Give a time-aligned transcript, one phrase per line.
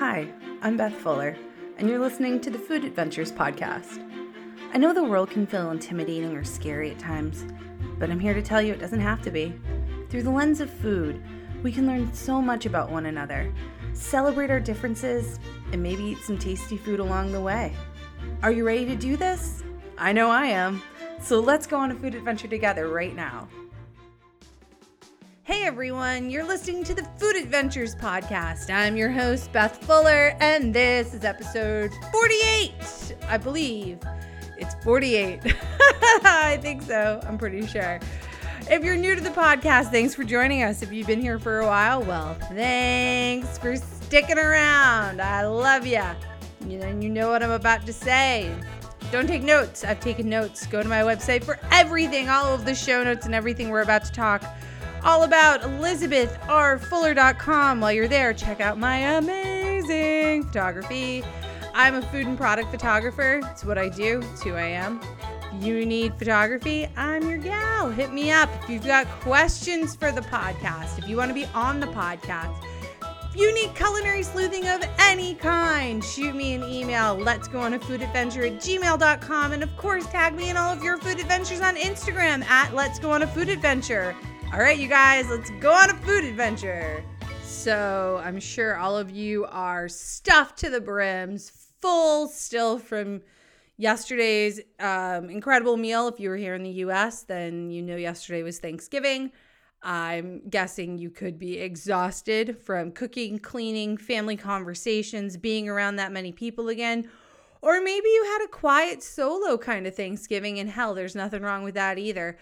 [0.00, 1.36] Hi, I'm Beth Fuller,
[1.76, 4.02] and you're listening to the Food Adventures Podcast.
[4.72, 7.44] I know the world can feel intimidating or scary at times,
[7.98, 9.52] but I'm here to tell you it doesn't have to be.
[10.08, 11.22] Through the lens of food,
[11.62, 13.52] we can learn so much about one another,
[13.92, 15.38] celebrate our differences,
[15.70, 17.74] and maybe eat some tasty food along the way.
[18.42, 19.62] Are you ready to do this?
[19.98, 20.82] I know I am.
[21.20, 23.48] So let's go on a food adventure together right now.
[25.50, 28.72] Hey everyone, you're listening to the Food Adventures Podcast.
[28.72, 33.98] I'm your host, Beth Fuller, and this is episode 48, I believe.
[34.58, 35.40] It's 48.
[36.22, 37.20] I think so.
[37.26, 37.98] I'm pretty sure.
[38.70, 40.82] If you're new to the podcast, thanks for joining us.
[40.84, 45.20] If you've been here for a while, well, thanks for sticking around.
[45.20, 46.14] I love ya.
[46.68, 48.54] You And you know what I'm about to say.
[49.10, 49.82] Don't take notes.
[49.82, 50.64] I've taken notes.
[50.68, 54.04] Go to my website for everything, all of the show notes and everything we're about
[54.04, 54.44] to talk
[55.04, 57.80] all about ElizabethRFuller.com.
[57.80, 61.24] While you're there, check out my amazing photography.
[61.74, 63.40] I'm a food and product photographer.
[63.50, 64.20] It's what I do.
[64.32, 65.00] It's who I am.
[65.52, 67.90] If you need photography, I'm your gal.
[67.90, 71.46] Hit me up if you've got questions for the podcast, if you want to be
[71.54, 72.56] on the podcast.
[73.30, 77.16] If you need culinary sleuthing of any kind, shoot me an email.
[77.16, 79.52] Let's go on a food adventure at gmail.com.
[79.52, 82.98] And of course, tag me in all of your food adventures on Instagram at Let's
[82.98, 84.16] Go on a Food Adventure.
[84.52, 87.04] All right, you guys, let's go on a food adventure.
[87.44, 93.22] So, I'm sure all of you are stuffed to the brims, full still from
[93.76, 96.08] yesterday's um, incredible meal.
[96.08, 99.30] If you were here in the US, then you know yesterday was Thanksgiving.
[99.84, 106.32] I'm guessing you could be exhausted from cooking, cleaning, family conversations, being around that many
[106.32, 107.08] people again.
[107.62, 111.62] Or maybe you had a quiet solo kind of Thanksgiving, and hell, there's nothing wrong
[111.62, 112.36] with that either.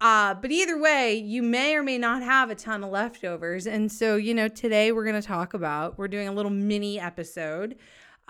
[0.00, 3.66] Uh, but either way, you may or may not have a ton of leftovers.
[3.66, 6.98] And so, you know, today we're going to talk about, we're doing a little mini
[6.98, 7.76] episode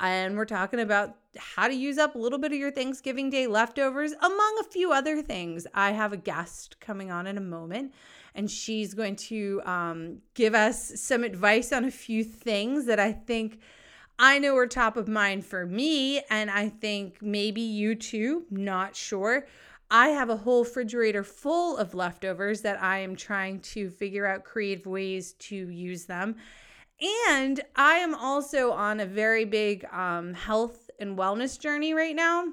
[0.00, 3.46] and we're talking about how to use up a little bit of your Thanksgiving Day
[3.46, 5.66] leftovers, among a few other things.
[5.74, 7.92] I have a guest coming on in a moment,
[8.34, 13.12] and she's going to um, give us some advice on a few things that I
[13.12, 13.60] think
[14.18, 18.96] I know are top of mind for me, and I think maybe you too, not
[18.96, 19.46] sure.
[19.90, 24.44] I have a whole refrigerator full of leftovers that I am trying to figure out
[24.44, 26.36] creative ways to use them.
[27.28, 32.44] And I am also on a very big um, health and wellness journey right now.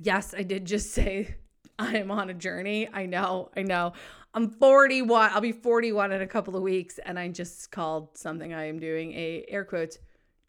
[0.00, 1.36] Yes, I did just say
[1.78, 2.88] I am on a journey.
[2.92, 3.94] I know, I know.
[4.32, 5.30] I'm 41.
[5.32, 8.80] I'll be 41 in a couple of weeks, and I just called something I am
[8.80, 9.98] doing a air quotes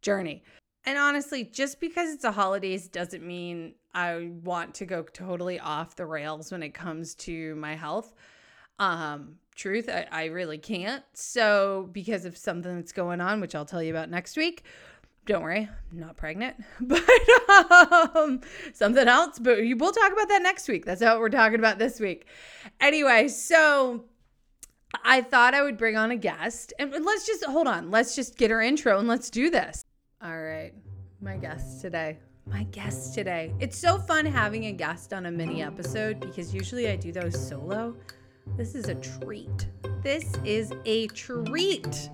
[0.02, 0.44] journey.
[0.86, 5.96] And honestly, just because it's a holidays doesn't mean I want to go totally off
[5.96, 8.14] the rails when it comes to my health.
[8.78, 11.02] Um, truth, I, I really can't.
[11.14, 14.64] So, because of something that's going on, which I'll tell you about next week.
[15.26, 17.02] Don't worry, I'm not pregnant, but
[18.16, 18.42] um,
[18.74, 19.40] something else.
[19.40, 20.86] But we'll talk about that next week.
[20.86, 22.28] That's what we're talking about this week.
[22.80, 24.04] Anyway, so
[25.04, 27.90] I thought I would bring on a guest and let's just hold on.
[27.90, 29.84] Let's just get her intro and let's do this.
[30.22, 30.74] All right,
[31.22, 32.20] my guest today.
[32.48, 33.54] My guest today.
[33.60, 37.48] It's so fun having a guest on a mini episode because usually I do those
[37.48, 37.96] solo.
[38.56, 39.68] This is a treat.
[40.04, 42.10] This is a treat.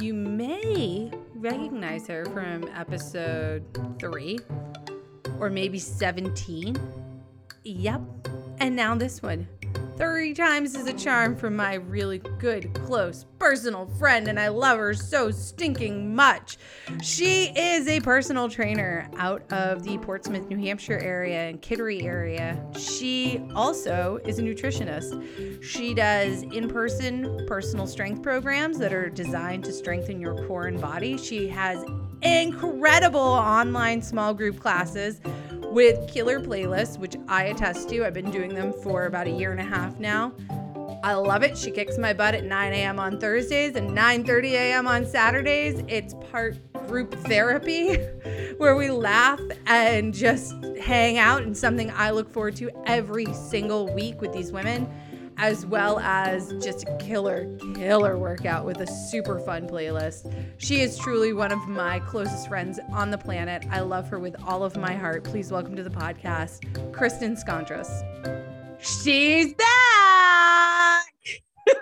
[0.00, 3.64] You may recognize her from episode
[4.00, 4.40] three
[5.38, 6.76] or maybe 17.
[7.62, 8.00] Yep.
[8.58, 9.46] And now this one.
[9.96, 14.78] Three times is a charm from my really good, close, personal friend, and I love
[14.78, 16.58] her so stinking much.
[17.02, 22.62] She is a personal trainer out of the Portsmouth, New Hampshire area and Kittery area.
[22.78, 25.62] She also is a nutritionist.
[25.62, 30.80] She does in person personal strength programs that are designed to strengthen your core and
[30.80, 31.16] body.
[31.16, 31.84] She has
[32.22, 35.20] incredible online small group classes
[35.76, 38.06] with killer playlists, which I attest to.
[38.06, 40.32] I've been doing them for about a year and a half now.
[41.04, 41.58] I love it.
[41.58, 42.98] She kicks my butt at 9 a.m.
[42.98, 44.86] on Thursdays and 9:30 a.m.
[44.88, 45.84] on Saturdays.
[45.86, 47.96] It's part group therapy
[48.56, 53.92] where we laugh and just hang out and something I look forward to every single
[53.92, 54.88] week with these women
[55.38, 60.32] as well as just a killer, killer workout with a super fun playlist.
[60.58, 63.64] She is truly one of my closest friends on the planet.
[63.70, 65.24] I love her with all of my heart.
[65.24, 67.90] Please welcome to the podcast, Kristen Skontras.
[68.80, 71.04] She's back!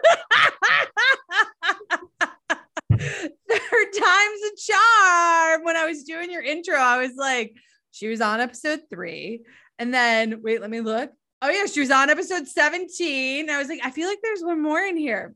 [2.90, 5.64] Third time's a charm.
[5.64, 7.54] When I was doing your intro, I was like,
[7.92, 9.42] she was on episode three.
[9.78, 11.10] And then, wait, let me look.
[11.44, 13.50] Oh yeah, she was on episode 17.
[13.50, 15.34] I was like, I feel like there's one more in here.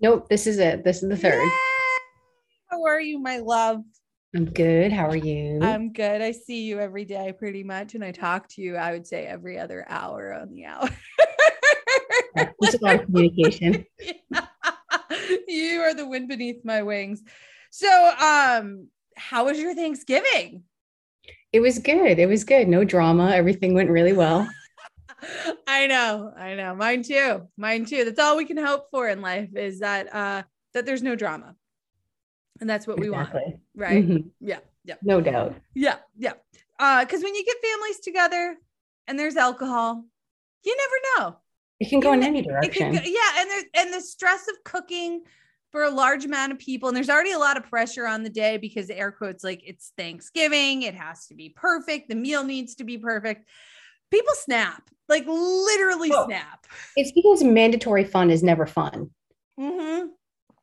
[0.00, 0.84] Nope, this is it.
[0.84, 1.34] This is the third.
[1.34, 1.50] Yay!
[2.70, 3.82] How are you, my love?
[4.34, 4.90] I'm good.
[4.90, 5.58] How are you?
[5.60, 6.22] I'm good.
[6.22, 7.94] I see you every day pretty much.
[7.94, 10.88] And I talk to you, I would say, every other hour on the hour.
[12.34, 13.84] There's a lot of communication.
[14.32, 14.46] Yeah.
[15.46, 17.22] You are the wind beneath my wings.
[17.70, 20.62] So, um, how was your Thanksgiving?
[21.52, 22.18] It was good.
[22.18, 22.68] It was good.
[22.68, 23.32] No drama.
[23.32, 24.48] Everything went really well.
[25.66, 26.74] I know, I know.
[26.74, 27.48] Mine too.
[27.56, 28.04] Mine too.
[28.04, 30.42] That's all we can hope for in life is that uh
[30.74, 31.54] that there's no drama.
[32.60, 33.32] And that's what we want.
[33.74, 34.06] Right.
[34.06, 34.30] Mhm.
[34.40, 34.58] Yeah.
[34.84, 34.96] Yeah.
[35.02, 35.54] No doubt.
[35.74, 35.96] Yeah.
[36.18, 36.34] Yeah.
[36.78, 38.56] Uh, because when you get families together
[39.06, 40.04] and there's alcohol,
[40.64, 41.36] you never know.
[41.78, 42.92] It can go You in any direction.
[42.94, 45.22] go- yeah, and there's and the stress of cooking
[45.70, 48.28] for a large amount of people, and there's already a lot of pressure on the
[48.30, 52.74] day because air quotes like it's Thanksgiving, it has to be perfect, the meal needs
[52.76, 53.48] to be perfect.
[54.10, 56.66] People snap, like literally Well, snap.
[56.96, 59.10] It's because mandatory fun is never fun.
[59.58, 60.08] Mm-hmm.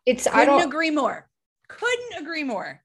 [0.05, 1.29] It's I Couldn't don't agree more.
[1.67, 2.81] Couldn't agree more.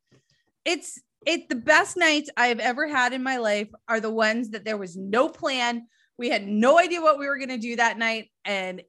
[0.64, 4.64] It's it the best nights I've ever had in my life are the ones that
[4.64, 5.86] there was no plan.
[6.18, 8.82] We had no idea what we were going to do that night and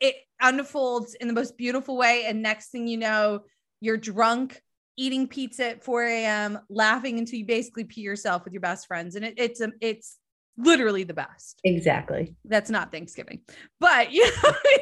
[0.00, 3.40] it unfolds in the most beautiful way and next thing you know,
[3.80, 4.62] you're drunk
[4.96, 9.16] eating pizza at 4 a.m., laughing until you basically pee yourself with your best friends
[9.16, 10.18] and it, it's a, it's
[10.56, 12.34] literally the best exactly.
[12.44, 13.40] that's not Thanksgiving,
[13.78, 14.30] but you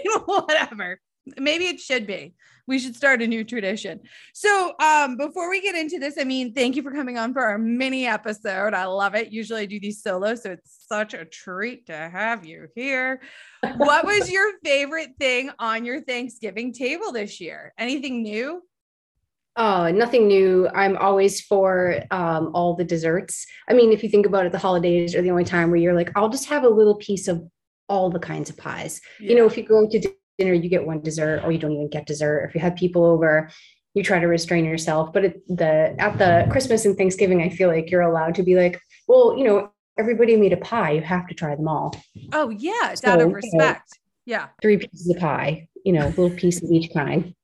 [0.04, 1.00] know, whatever.
[1.38, 2.34] Maybe it should be.
[2.66, 4.00] We should start a new tradition.
[4.34, 7.42] So, um, before we get into this, I mean, thank you for coming on for
[7.42, 8.74] our mini episode.
[8.74, 9.32] I love it.
[9.32, 13.22] Usually I do these solo, so it's such a treat to have you here.
[13.76, 17.72] What was your favorite thing on your Thanksgiving table this year?
[17.78, 18.62] Anything new?
[19.58, 20.68] Uh, nothing new.
[20.72, 23.44] I'm always for um, all the desserts.
[23.68, 25.94] I mean, if you think about it, the holidays are the only time where you're
[25.94, 27.42] like, I'll just have a little piece of
[27.88, 29.00] all the kinds of pies.
[29.18, 31.88] You know, if you go to dinner, you get one dessert, or you don't even
[31.88, 32.44] get dessert.
[32.48, 33.50] If you have people over,
[33.94, 35.12] you try to restrain yourself.
[35.12, 38.54] But at the at the Christmas and Thanksgiving, I feel like you're allowed to be
[38.54, 40.92] like, well, you know, everybody made a pie.
[40.92, 41.96] You have to try them all.
[42.32, 43.98] oh yeah, it's out So, of you know, respect.
[44.24, 44.48] Yeah.
[44.62, 45.66] Three pieces of pie.
[45.84, 47.34] You know, a little piece of each kind.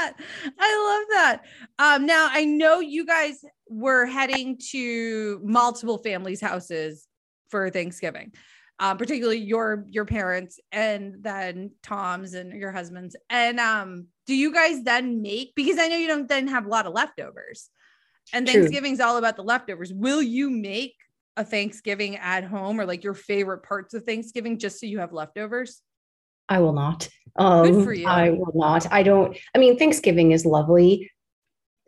[0.00, 0.52] I love that.
[0.58, 1.42] I love that.
[1.78, 7.06] Um, now I know you guys were heading to multiple families' houses
[7.50, 8.32] for Thanksgiving,
[8.78, 13.16] um, particularly your your parents and then Tom's and your husband's.
[13.28, 16.68] And um, do you guys then make because I know you don't then have a
[16.68, 17.70] lot of leftovers,
[18.32, 18.54] and True.
[18.54, 19.92] Thanksgiving's all about the leftovers.
[19.92, 20.94] Will you make
[21.36, 25.12] a Thanksgiving at home or like your favorite parts of Thanksgiving just so you have
[25.12, 25.82] leftovers?
[26.50, 27.08] I will not.
[27.36, 28.06] Um, for you.
[28.06, 28.92] I will not.
[28.92, 29.38] I don't.
[29.54, 31.10] I mean, Thanksgiving is lovely,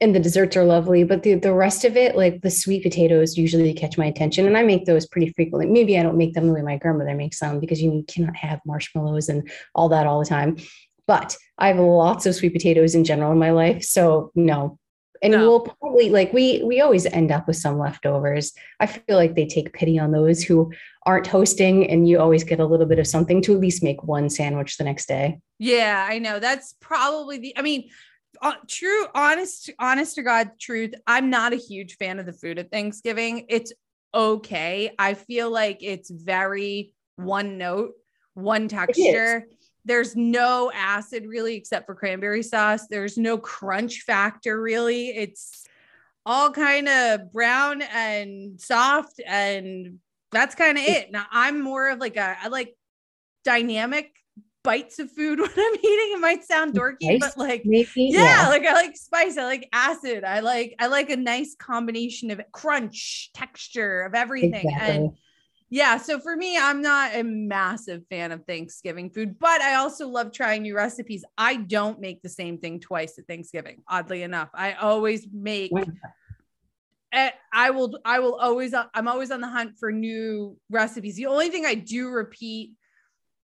[0.01, 3.37] and the desserts are lovely, but the the rest of it, like the sweet potatoes,
[3.37, 5.67] usually catch my attention, and I make those pretty frequently.
[5.67, 8.61] Maybe I don't make them the way my grandmother makes them because you cannot have
[8.65, 10.57] marshmallows and all that all the time.
[11.07, 14.79] But I have lots of sweet potatoes in general in my life, so no.
[15.23, 15.49] And No.
[15.49, 18.53] we'll probably like we we always end up with some leftovers.
[18.81, 20.73] I feel like they take pity on those who
[21.07, 24.03] aren't hosting and you always get a little bit of something to at least make
[24.03, 25.39] one sandwich the next day.
[25.59, 26.41] Yeah, I know.
[26.41, 27.89] That's probably the, I mean,
[28.41, 30.95] uh, true, honest, honest to God truth.
[31.07, 33.47] I'm not a huge fan of the food at Thanksgiving.
[33.49, 33.73] It's
[34.13, 34.93] okay.
[34.99, 37.93] I feel like it's very one note,
[38.35, 39.47] one texture.
[39.85, 42.87] There's no acid really, except for cranberry sauce.
[42.87, 45.09] There's no crunch factor really.
[45.09, 45.65] It's
[46.25, 49.99] all kind of brown and soft, and
[50.31, 51.11] that's kind of it.
[51.11, 52.77] Now, I'm more of like a, I like
[53.45, 54.15] dynamic
[54.65, 56.13] bites of food when I'm eating.
[56.15, 57.91] It might sound dorky, but like, Maybe.
[57.97, 62.31] yeah, like I like spice, I like acid, I like I like a nice combination
[62.31, 64.55] of crunch, texture of everything.
[64.55, 64.95] exactly.
[64.95, 65.11] And
[65.73, 70.07] yeah, so for me, I'm not a massive fan of Thanksgiving food, but I also
[70.07, 71.25] love trying new recipes.
[71.39, 73.83] I don't make the same thing twice at Thanksgiving.
[73.89, 75.73] Oddly enough, I always make
[77.11, 81.17] I will I will always I'm always on the hunt for new recipes.
[81.17, 82.73] The only thing I do repeat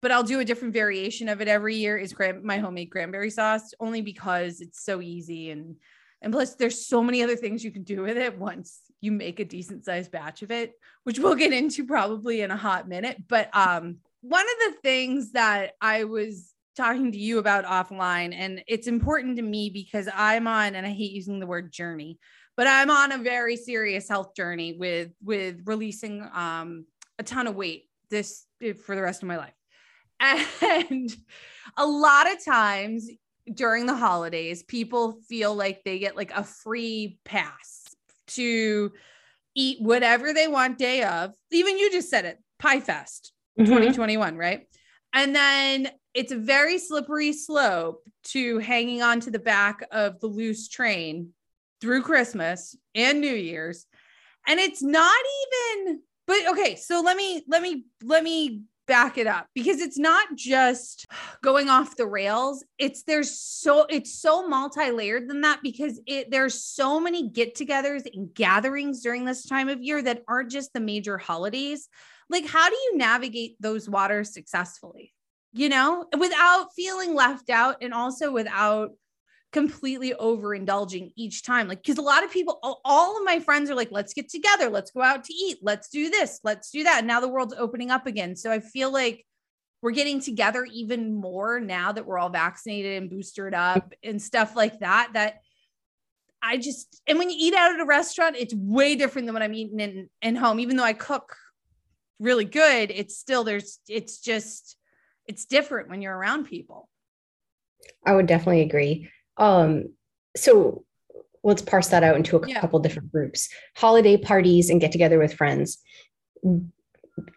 [0.01, 3.75] but I'll do a different variation of it every year is my homemade cranberry sauce
[3.79, 5.77] only because it's so easy and
[6.23, 9.41] and plus there's so many other things you can do with it once you make
[9.41, 10.75] a decent sized batch of it
[11.05, 15.33] which we'll get into probably in a hot minute but um one of the things
[15.33, 20.47] that I was talking to you about offline and it's important to me because I'm
[20.47, 22.19] on and I hate using the word journey
[22.57, 26.87] but I'm on a very serious health journey with with releasing um
[27.19, 28.47] a ton of weight this
[28.85, 29.53] for the rest of my life.
[30.21, 31.15] And
[31.77, 33.09] a lot of times
[33.53, 37.86] during the holidays, people feel like they get like a free pass
[38.29, 38.93] to
[39.55, 41.33] eat whatever they want day of.
[41.51, 43.67] Even you just said it, Pie Fest Mhm.
[43.67, 44.69] 2021, right?
[45.13, 50.27] And then it's a very slippery slope to hanging on to the back of the
[50.27, 51.33] loose train
[51.81, 53.87] through Christmas and New Year's.
[54.47, 59.27] And it's not even but okay, so let me let me let me back it
[59.27, 61.07] up because it's not just
[61.43, 62.65] going off the rails.
[62.79, 68.33] It's there's so it's so multi-layered than that because it there's so many get-togethers and
[68.33, 71.89] gatherings during this time of year that aren't just the major holidays.
[72.29, 75.13] Like how do you navigate those waters successfully?
[75.53, 78.91] You know without feeling left out and also without
[79.57, 81.67] completely overindulging each time.
[81.67, 84.29] Like, because a lot of people, all, all, of my friends are like, let's get
[84.29, 86.99] together, let's go out to eat, let's do this, let's do that.
[86.99, 88.37] And now the world's opening up again.
[88.37, 89.25] So I feel like
[89.81, 94.55] we're getting together even more now that we're all vaccinated and boosted up and stuff
[94.55, 95.13] like that.
[95.15, 95.37] That
[96.43, 99.43] I just, and when you eat out at a restaurant, it's way different than what
[99.43, 100.61] I'm eating in, in home.
[100.61, 101.35] Even though I cook
[102.21, 104.77] really good, it's still, there's, it's just,
[105.27, 106.91] it's different when you're around people.
[108.05, 109.09] I would definitely agree.
[109.37, 109.93] Um,
[110.37, 110.85] so
[111.43, 112.61] let's parse that out into a yeah.
[112.61, 113.49] couple different groups.
[113.77, 115.79] Holiday parties and get together with friends.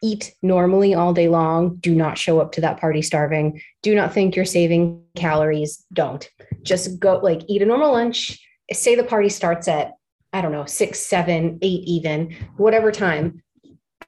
[0.01, 1.77] Eat normally all day long.
[1.77, 3.61] Do not show up to that party starving.
[3.81, 5.85] Do not think you're saving calories.
[5.93, 6.27] Don't.
[6.63, 8.39] Just go like eat a normal lunch.
[8.73, 9.93] Say the party starts at
[10.31, 13.41] i don't know six seven eight even whatever time.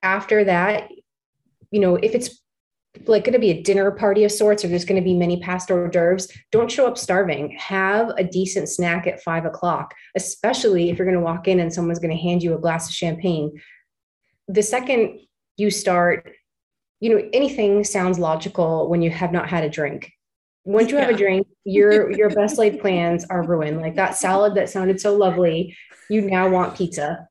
[0.03, 0.89] After that
[1.71, 2.40] you know if it's
[3.07, 5.39] like going to be a dinner party of sorts or there's going to be many
[5.39, 7.51] past hors d'oeuvres don't show up starving.
[7.57, 11.73] Have a decent snack at five o'clock especially if you're going to walk in and
[11.73, 13.59] someone's going to hand you a glass of champagne.
[14.47, 15.19] The second
[15.57, 16.31] you start
[16.99, 20.11] you know anything sounds logical when you have not had a drink.
[20.63, 21.05] Once you yeah.
[21.05, 23.79] have a drink your your best laid plans are ruined.
[23.79, 25.75] Like that salad that sounded so lovely
[26.09, 27.27] you now want pizza.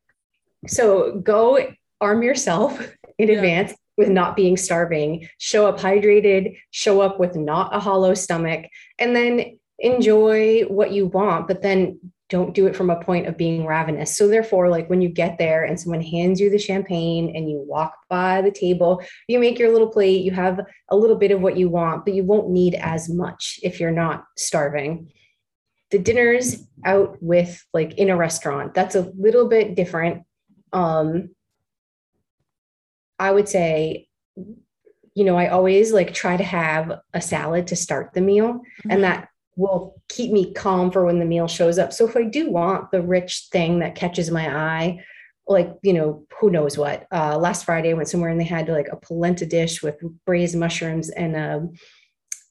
[0.66, 1.58] So go
[2.00, 2.80] arm yourself
[3.18, 3.34] in yeah.
[3.34, 8.64] advance with not being starving, show up hydrated, show up with not a hollow stomach,
[8.98, 13.36] and then enjoy what you want, but then don't do it from a point of
[13.36, 14.16] being ravenous.
[14.16, 17.62] So therefore, like when you get there and someone hands you the champagne and you
[17.68, 21.42] walk by the table, you make your little plate, you have a little bit of
[21.42, 25.12] what you want, but you won't need as much if you're not starving.
[25.90, 30.22] The dinners out with like in a restaurant, that's a little bit different.
[30.72, 31.34] Um,
[33.20, 34.08] I would say,
[35.14, 38.90] you know, I always like try to have a salad to start the meal, mm-hmm.
[38.90, 41.92] and that will keep me calm for when the meal shows up.
[41.92, 45.04] So if I do want the rich thing that catches my eye,
[45.50, 48.68] like you know who knows what uh last friday i went somewhere and they had
[48.68, 51.72] like a polenta dish with braised mushrooms and um,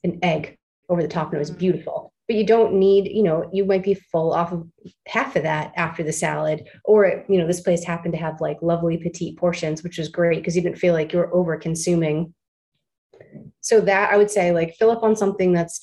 [0.03, 0.57] an egg
[0.89, 1.57] over the top and it was mm.
[1.57, 4.65] beautiful but you don't need you know you might be full off of
[5.07, 8.61] half of that after the salad or you know this place happened to have like
[8.61, 12.33] lovely petite portions which was great because you didn't feel like you were over consuming
[13.61, 15.81] so that i would say like fill up on something that's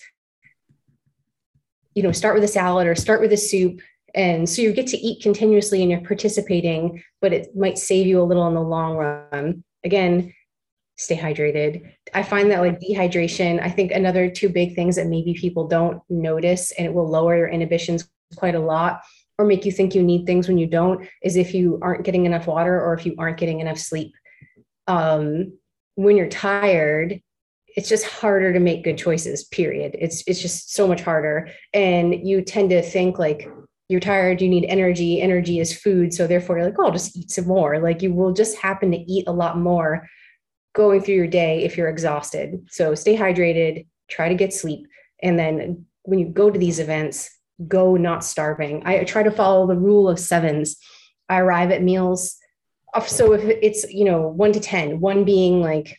[1.94, 3.80] you know start with a salad or start with a soup
[4.14, 8.22] and so you get to eat continuously and you're participating but it might save you
[8.22, 10.32] a little in the long run again
[10.96, 11.92] stay hydrated.
[12.14, 16.00] I find that like dehydration, I think another two big things that maybe people don't
[16.08, 19.02] notice and it will lower your inhibitions quite a lot
[19.38, 22.25] or make you think you need things when you don't is if you aren't getting
[22.25, 24.14] enough water or if you aren't getting enough sleep.
[24.86, 25.58] Um,
[25.96, 27.20] when you're tired,
[27.76, 29.96] it's just harder to make good choices, period.
[29.98, 31.50] It's it's just so much harder.
[31.75, 33.50] And you tend to think like
[33.88, 36.14] you're tired, you need energy, energy is food.
[36.14, 37.78] So therefore you're like, oh, I'll just eat some more.
[37.78, 40.08] Like you will just happen to eat a lot more
[40.76, 42.68] going through your day if you're exhausted.
[42.71, 44.87] So stay hydrated, try to get sleep.
[45.23, 47.30] And then when you go to these events,
[47.66, 48.83] go not starving.
[48.85, 50.76] I try to follow the rule of sevens.
[51.30, 52.37] I arrive at meals.
[53.06, 55.99] So if it's, you know, one to 10, one being like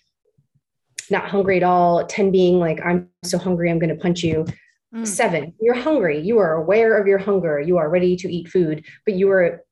[1.10, 4.46] not hungry at all, 10 being like, I'm so hungry, I'm going to punch you.
[4.94, 5.08] Mm.
[5.08, 6.22] Seven, you're hungry.
[6.22, 7.60] You are aware of your hunger.
[7.60, 9.64] You are ready to eat food, but you are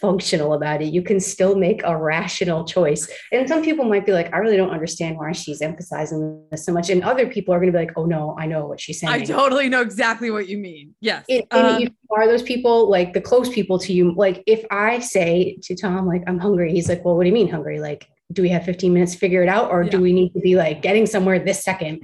[0.00, 0.92] functional about it.
[0.92, 3.08] You can still make a rational choice.
[3.32, 6.72] And some people might be like, I really don't understand why she's emphasizing this so
[6.72, 6.90] much.
[6.90, 9.12] And other people are going to be like, oh no, I know what she's saying.
[9.12, 10.94] I totally know exactly what you mean.
[11.00, 11.24] Yes.
[11.28, 14.14] It, um, are those people like the close people to you?
[14.14, 17.34] Like if I say to Tom, like, I'm hungry, he's like, well, what do you
[17.34, 17.80] mean hungry?
[17.80, 19.70] Like, do we have 15 minutes to figure it out?
[19.70, 19.90] Or yeah.
[19.90, 22.00] do we need to be like getting somewhere this second?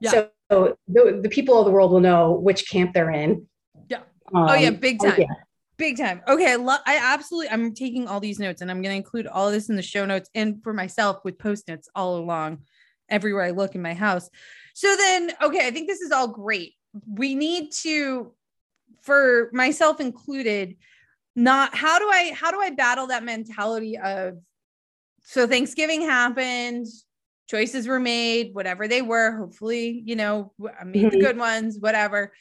[0.00, 0.10] Yeah.
[0.10, 3.46] So, so the, the people of the world will know which camp they're in.
[3.88, 3.98] Yeah.
[4.34, 5.12] Um, oh yeah, big time.
[5.12, 5.26] Oh, yeah.
[5.76, 6.22] Big time.
[6.28, 7.48] Okay, I, lo- I absolutely.
[7.50, 9.82] I'm taking all these notes, and I'm going to include all of this in the
[9.82, 12.58] show notes and for myself with post notes all along,
[13.08, 14.28] everywhere I look in my house.
[14.74, 16.74] So then, okay, I think this is all great.
[17.06, 18.32] We need to,
[19.00, 20.76] for myself included,
[21.34, 24.38] not how do I how do I battle that mentality of
[25.24, 26.86] so Thanksgiving happened,
[27.48, 29.36] choices were made, whatever they were.
[29.36, 31.18] Hopefully, you know, I made mm-hmm.
[31.18, 32.32] the good ones, whatever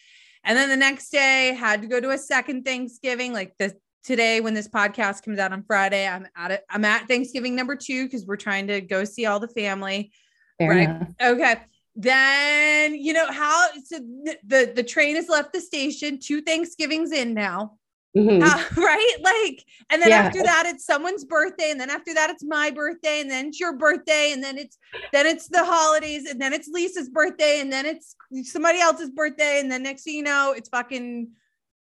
[0.44, 3.34] And then the next day had to go to a second Thanksgiving.
[3.34, 6.64] Like the today, when this podcast comes out on Friday, I'm at it.
[6.70, 10.12] I'm at Thanksgiving number two because we're trying to go see all the family.
[10.58, 10.90] Fair right.
[10.90, 11.10] enough.
[11.22, 11.56] Okay.
[11.96, 16.20] Then you know how so the the train has left the station.
[16.20, 17.78] Two Thanksgivings in now.
[18.16, 18.42] Mhm.
[18.44, 19.16] Uh, right?
[19.22, 20.22] Like, and then Yeah.
[20.26, 23.60] after that, it's someone's birthday, and then after that, it's my birthday, and then it's
[23.60, 24.78] your birthday, and then it's
[25.14, 29.60] then it's the holidays, and then it's Lisa's birthday, and then it's somebody else's birthday,
[29.62, 31.30] and then next thing you know, it's fucking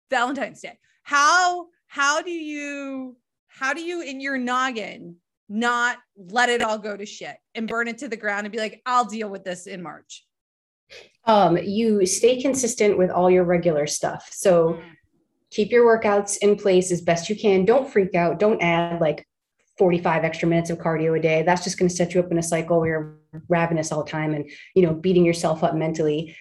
[0.09, 0.77] Valentine's Day.
[1.03, 5.17] How how do you how do you in your noggin
[5.49, 8.57] not let it all go to shit and burn it to the ground and be
[8.59, 10.25] like, I'll deal with this in March?
[11.25, 14.29] Um, you stay consistent with all your regular stuff.
[14.31, 14.81] So
[15.51, 17.65] keep your workouts in place as best you can.
[17.65, 18.39] Don't freak out.
[18.39, 19.27] Don't add like
[19.77, 21.43] 45 extra minutes of cardio a day.
[21.43, 23.17] That's just going to set you up in a cycle where you're
[23.49, 26.35] ravenous all the time and, you know, beating yourself up mentally.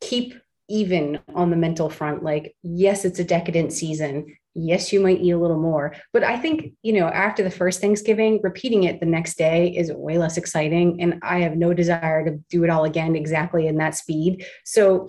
[0.00, 0.34] Keep
[0.68, 2.22] even on the mental front.
[2.22, 4.36] Like, yes, it's a decadent season.
[4.54, 5.94] Yes, you might eat a little more.
[6.12, 9.90] But I think, you know, after the first Thanksgiving, repeating it the next day is
[9.92, 11.00] way less exciting.
[11.00, 14.44] And I have no desire to do it all again exactly in that speed.
[14.64, 15.08] So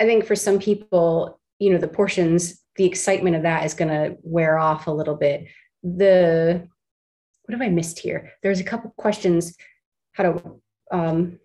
[0.00, 3.88] I think for some people, you know, the portions, the excitement of that is going
[3.88, 5.46] to wear off a little bit.
[5.82, 6.68] The,
[7.44, 8.32] what have I missed here?
[8.42, 9.56] There's a couple questions
[10.12, 10.60] how to,
[10.90, 11.38] um,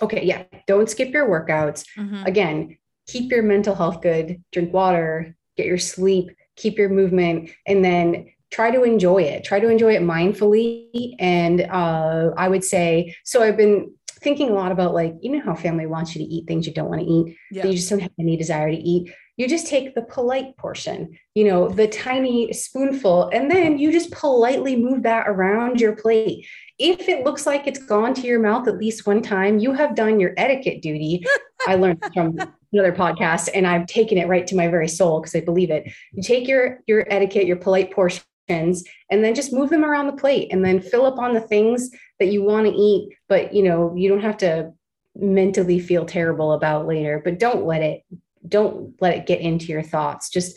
[0.00, 1.84] okay, yeah, don't skip your workouts.
[1.96, 2.26] Mhm.
[2.26, 7.84] Again, keep your mental health good, drink water, get your sleep, keep your movement, and
[7.84, 9.44] then try to enjoy it.
[9.44, 11.14] Try to enjoy it mindfully.
[11.18, 15.40] And uh, I would say, so I've been thinking a lot about like, you know,
[15.44, 17.66] how family wants you to eat things you don't want to eat Yeah.
[17.66, 19.12] you just don't have any desire to eat.
[19.36, 24.10] You just take the polite portion, you know, the tiny spoonful, and then you just
[24.10, 26.44] politely move that around your plate.
[26.78, 29.94] If it looks like it's gone to your mouth at least one time, you have
[29.94, 31.24] done your etiquette duty.
[31.68, 32.36] I learned from
[32.72, 35.84] another podcast and I've taken it right to my very soul because I believe it.
[36.12, 40.12] You take your your etiquette, your polite portions, and then just move them around the
[40.12, 43.62] plate and then fill up on the things that you want to eat, but you
[43.62, 44.72] know, you don't have to
[45.14, 48.02] mentally feel terrible about later, but don't let it
[48.48, 50.30] don't let it get into your thoughts.
[50.30, 50.56] Just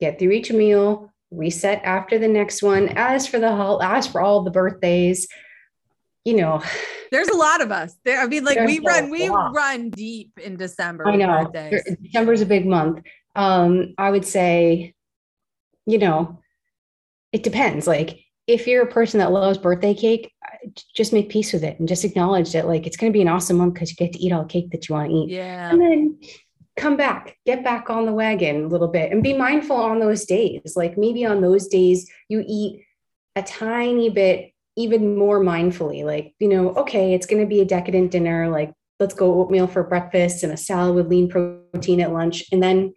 [0.00, 2.88] get through each meal, reset after the next one.
[2.90, 5.26] As for the whole, as for all the birthdays,
[6.24, 6.62] you know,
[7.10, 8.20] There's a lot of us there.
[8.20, 11.06] I mean, like we run, we run deep in December.
[11.06, 11.48] I know.
[12.02, 13.04] December is a big month.
[13.36, 14.94] Um, I would say,
[15.86, 16.40] you know,
[17.34, 17.86] it depends.
[17.88, 21.78] Like if you're a person that loves birthday cake, uh, just make peace with it
[21.80, 24.12] and just acknowledge that like it's going to be an awesome month because you get
[24.12, 25.30] to eat all the cake that you want to eat.
[25.30, 25.70] Yeah.
[25.70, 26.18] and then
[26.76, 30.24] come back get back on the wagon a little bit and be mindful on those
[30.24, 32.82] days like maybe on those days you eat
[33.36, 37.64] a tiny bit even more mindfully like you know okay it's going to be a
[37.64, 42.12] decadent dinner like let's go oatmeal for breakfast and a salad with lean protein at
[42.12, 42.92] lunch and then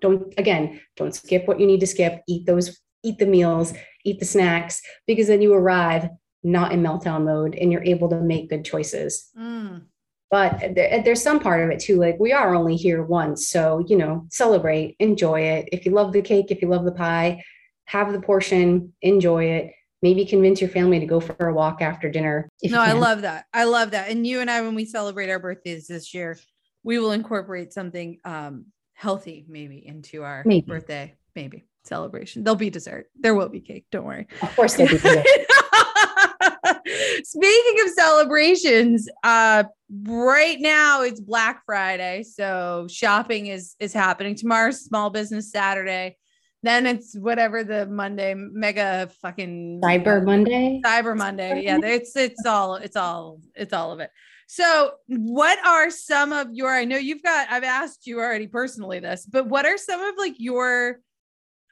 [0.00, 3.72] don't again don't skip what you need to skip eat those eat the meals
[4.04, 6.08] eat the snacks because then you arrive
[6.42, 9.82] not in meltdown mode and you're able to make good choices Mm.
[10.30, 13.84] but there, there's some part of it too like we are only here once so
[13.88, 17.42] you know celebrate enjoy it if you love the cake if you love the pie
[17.86, 22.08] have the portion enjoy it maybe convince your family to go for a walk after
[22.08, 23.46] dinner No, I love that.
[23.52, 24.08] I love that.
[24.10, 26.38] And you and I, when we celebrate our birthdays this year,
[26.84, 30.66] we will incorporate something um healthy maybe into our Maybe.
[30.70, 32.44] birthday, maybe celebration.
[32.44, 33.06] There'll be dessert.
[33.18, 33.86] There will be cake.
[33.90, 34.26] Don't worry.
[34.42, 35.24] of course there'll be dessert.
[37.24, 39.64] Speaking of celebrations, uh
[40.04, 44.34] right now it's Black Friday, so shopping is is happening.
[44.34, 46.16] Tomorrow's small business Saturday.
[46.62, 51.62] Then it's whatever the Monday mega fucking cyber monday Cyber Monday.
[51.62, 54.10] Yeah, it's it's all it's all it's all of it.
[54.50, 58.98] So, what are some of your I know you've got I've asked you already personally
[58.98, 61.00] this, but what are some of like your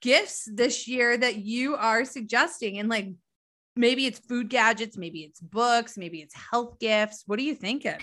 [0.07, 3.09] gifts this year that you are suggesting and like
[3.75, 7.25] maybe it's food gadgets, maybe it's books, maybe it's health gifts.
[7.27, 7.99] What are you thinking?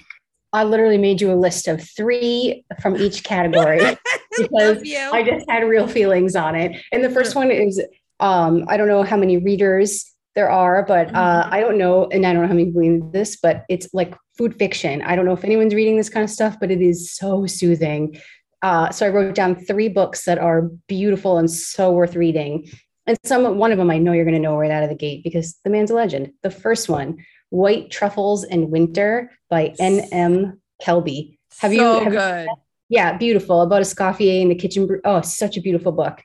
[0.52, 3.80] i literally made you a list of three from each category
[4.38, 4.84] because.
[5.14, 6.80] I just had real feelings on it.
[6.92, 7.82] And the first one is
[8.20, 11.54] um, I don't know how many readers there are, but uh, Mhm.
[11.54, 14.56] I don't know, and I don't know how many believe this, but it's like food
[14.56, 15.02] fiction.
[15.02, 18.20] I don't know if anyone's reading this kind of stuff, but it is so soothing.
[18.64, 22.68] Uh, so I wrote down three books that are beautiful and so worth reading.
[23.06, 24.96] And some one of them I know you're going to know right out of the
[24.96, 26.32] gate because the man's a legend.
[26.42, 27.18] The first one,
[27.50, 30.62] White Truffles in Winter by N.M.
[30.82, 31.38] Kelby.
[31.60, 32.48] Have you- so have you- good?
[32.90, 33.62] Yeah, beautiful.
[33.62, 34.88] About Escoffier in the kitchen.
[35.04, 36.22] Oh, such a beautiful book.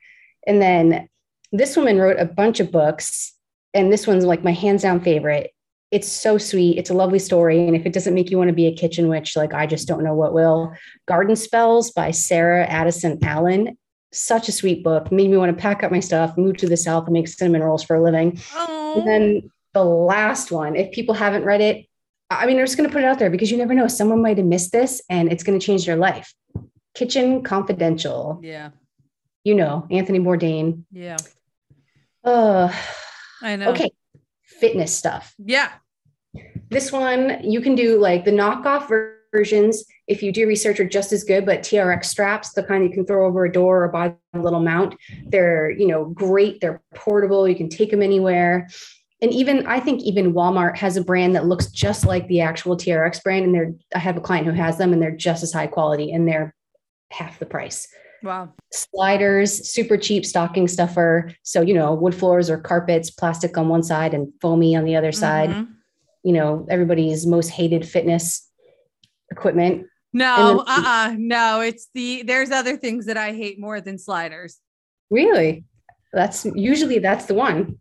[0.47, 1.07] And then
[1.51, 3.33] this woman wrote a bunch of books,
[3.73, 5.51] and this one's like my hands down favorite.
[5.91, 6.77] It's so sweet.
[6.77, 7.65] It's a lovely story.
[7.67, 9.87] And if it doesn't make you want to be a kitchen witch, like I just
[9.87, 10.73] don't know what will.
[11.07, 13.77] Garden Spells by Sarah Addison Allen.
[14.11, 15.11] Such a sweet book.
[15.11, 17.63] Made me want to pack up my stuff, move to the South, and make cinnamon
[17.63, 18.39] rolls for a living.
[18.53, 18.99] Oh.
[18.99, 21.85] And then the last one, if people haven't read it,
[22.31, 23.87] I mean, I'm just going to put it out there because you never know.
[23.87, 26.33] Someone might have missed this and it's going to change their life.
[26.93, 28.39] Kitchen Confidential.
[28.43, 28.69] yeah.
[29.45, 30.83] You know, Anthony Bourdain.
[30.91, 31.17] Yeah.
[32.23, 32.71] Uh,
[33.41, 33.69] I know.
[33.71, 33.89] okay.
[34.59, 35.35] Fitness stuff.
[35.37, 35.69] Yeah.
[36.69, 38.87] This one, you can do like the knockoff
[39.33, 39.83] versions.
[40.07, 43.05] If you do research, are just as good, but TRX straps, the kind you can
[43.05, 44.95] throw over a door or buy a little mount,
[45.27, 46.61] they're, you know, great.
[46.61, 47.47] They're portable.
[47.47, 48.67] You can take them anywhere.
[49.21, 52.77] And even, I think even Walmart has a brand that looks just like the actual
[52.77, 53.45] TRX brand.
[53.45, 56.11] And they're, I have a client who has them and they're just as high quality
[56.11, 56.55] and they're
[57.11, 57.87] half the price.
[58.23, 58.53] Wow.
[58.71, 61.31] Sliders, super cheap stocking stuffer.
[61.43, 64.95] So, you know, wood floors or carpets, plastic on one side and foamy on the
[64.95, 65.49] other side.
[65.49, 65.67] Mhm.
[66.23, 68.47] You know, everybody's most hated fitness
[69.31, 69.87] equipment.
[70.11, 71.15] No, then- uh-uh.
[71.17, 74.57] No, it's the there's other things that I hate more than sliders.
[75.09, 75.63] Really?
[76.11, 77.79] That's usually that's the one.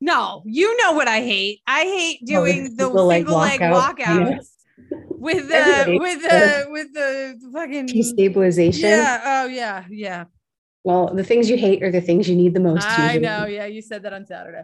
[0.00, 1.60] No, you know what I hate.
[1.66, 4.06] I hate Oh, the doing the single leg leg walkout.
[4.06, 4.30] I know.
[4.30, 4.48] walkouts
[5.10, 8.88] with the Everybody with the with the fucking T stabilization.
[8.88, 9.22] Yeah.
[9.24, 9.84] Oh yeah.
[9.88, 10.24] Yeah.
[10.84, 12.86] Well, the things you hate are the things you need the most.
[12.86, 13.20] I usually.
[13.20, 13.46] know.
[13.46, 13.66] Yeah.
[13.66, 14.62] You said that on Saturday.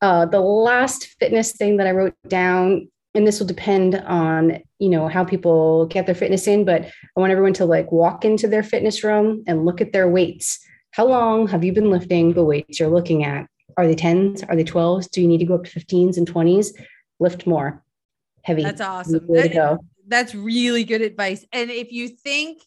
[0.00, 4.88] Uh, the last fitness thing that I wrote down, and this will depend on you
[4.88, 8.48] know how people get their fitness in, but I want everyone to like walk into
[8.48, 10.58] their fitness room and look at their weights.
[10.92, 13.46] How long have you been lifting the weights you're looking at?
[13.76, 14.44] Are they 10s?
[14.48, 15.10] Are they 12s?
[15.10, 16.70] Do you need to go up to 15s and 20s?
[17.20, 17.82] Lift more.
[18.42, 18.62] Heavy.
[18.62, 19.26] That's awesome.
[19.28, 19.78] That- go.
[20.06, 21.46] That's really good advice.
[21.52, 22.62] And if you think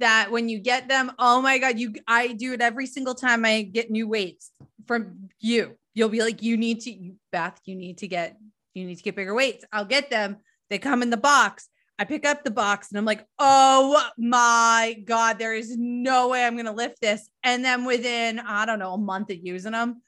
[0.00, 3.44] that when you get them, oh my God, you I do it every single time
[3.44, 4.50] I get new weights
[4.86, 5.76] from you.
[5.94, 8.36] You'll be like, you need to, Beth, you need to get,
[8.74, 9.64] you need to get bigger weights.
[9.72, 10.38] I'll get them.
[10.68, 11.68] They come in the box.
[11.98, 16.44] I pick up the box and I'm like, oh my God, there is no way
[16.44, 17.30] I'm going to lift this.
[17.42, 20.02] And then within, I don't know, a month of using them,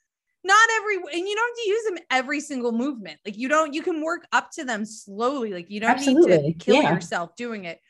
[0.45, 3.19] not every, and you don't have to use them every single movement.
[3.27, 5.53] Like you don't, you can work up to them slowly.
[5.53, 6.95] Like you don't need to kill Yeah.
[6.95, 7.81] yourself doing it.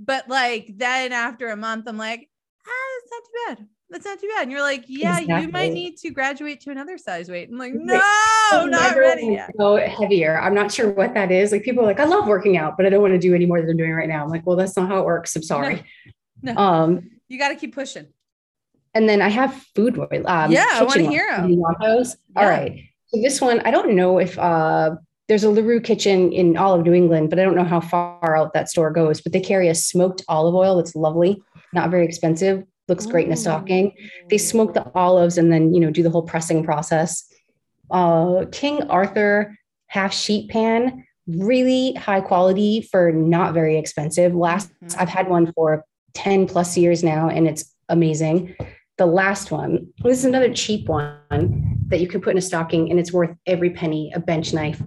[0.00, 2.28] But like then after a month, I'm like,
[2.66, 2.70] ah,
[3.02, 3.68] it's not too bad.
[3.90, 4.42] That's not too bad.
[4.42, 7.48] And you're like, yeah, you might need to graduate to another size weight.
[7.50, 9.50] I'm like, no, I not ready yet.
[9.58, 10.38] Go heavier.
[10.38, 11.52] I'm not sure what that is.
[11.52, 13.46] Like people are like, I love working out, but I don't want to do any
[13.46, 14.22] more than I'm doing right now.
[14.22, 15.34] I'm like, well, that's not how it works.
[15.36, 15.84] I'm sorry.
[16.40, 16.54] No.
[16.54, 18.06] Um, You got to keep pushing.
[18.98, 19.96] And then I have food.
[20.26, 21.42] Um, Yeah, I wanna hear hear 'em.
[21.42, 21.52] ones.
[21.54, 22.16] You want those?
[22.36, 22.48] Yeah.
[22.48, 22.80] right.
[23.06, 24.96] So this one, I don't know if uh,
[25.28, 28.36] there's a LeRoux kitchen in all of New England, but I don't know how far
[28.36, 29.20] out that store goes.
[29.20, 31.40] But they carry a smoked olive oil that's lovely,
[31.72, 33.92] not very expensive, looks great in a stocking.
[34.30, 37.24] They smoke the olives and then you know do the whole pressing process.
[37.92, 39.56] Uh, King Arthur
[39.86, 44.34] half sheet pan, really high quality for not very expensive.
[44.34, 44.96] Last Mhm.
[45.00, 45.84] I've had one for
[46.14, 48.54] 10 plus years now, and it's amazing.
[48.98, 52.90] The last one, this is another cheap one that you can put in a stocking,
[52.90, 54.12] and it's worth every penny.
[54.12, 54.82] A bench knife.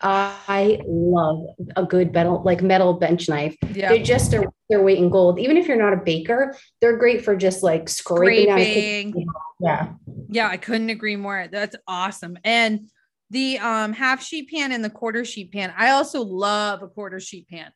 [0.00, 3.56] I love a good metal, like metal bench knife.
[3.74, 3.88] Yeah.
[3.88, 5.40] They're just their, their weight in gold.
[5.40, 8.60] Even if you're not a baker, they're great for just like scraping down.
[8.60, 9.10] a kitchen.
[9.10, 9.26] Scraping.
[9.58, 9.92] Yeah,
[10.28, 11.48] Yeah, I couldn't agree more.
[11.50, 12.38] That's awesome.
[12.44, 12.88] And
[13.30, 15.72] the um half sheet pan and the quarter sheet pan.
[15.76, 17.72] I also love a quarter sheet pan.